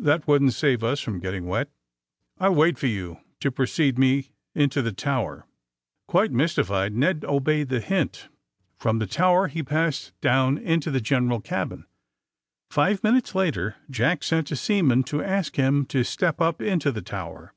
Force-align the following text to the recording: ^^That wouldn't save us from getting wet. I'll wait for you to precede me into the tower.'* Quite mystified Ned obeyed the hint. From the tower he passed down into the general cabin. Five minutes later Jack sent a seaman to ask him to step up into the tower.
^^That 0.00 0.26
wouldn't 0.26 0.54
save 0.54 0.82
us 0.82 0.98
from 0.98 1.20
getting 1.20 1.44
wet. 1.44 1.68
I'll 2.38 2.54
wait 2.54 2.78
for 2.78 2.86
you 2.86 3.18
to 3.40 3.50
precede 3.52 3.98
me 3.98 4.30
into 4.54 4.80
the 4.80 4.92
tower.'* 4.94 5.44
Quite 6.06 6.32
mystified 6.32 6.94
Ned 6.96 7.22
obeyed 7.26 7.68
the 7.68 7.80
hint. 7.80 8.30
From 8.78 8.98
the 8.98 9.06
tower 9.06 9.46
he 9.48 9.62
passed 9.62 10.18
down 10.22 10.56
into 10.56 10.90
the 10.90 11.02
general 11.02 11.42
cabin. 11.42 11.84
Five 12.70 13.04
minutes 13.04 13.34
later 13.34 13.76
Jack 13.90 14.22
sent 14.22 14.50
a 14.50 14.56
seaman 14.56 15.02
to 15.02 15.22
ask 15.22 15.56
him 15.56 15.84
to 15.88 16.02
step 16.02 16.40
up 16.40 16.62
into 16.62 16.90
the 16.90 17.02
tower. 17.02 17.52